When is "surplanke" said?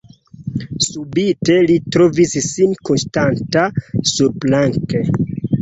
4.15-5.07